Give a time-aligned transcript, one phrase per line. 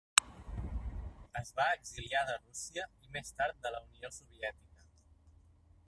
[1.41, 4.91] Es va exiliar de Rússia i més tard de la Unió Soviètica.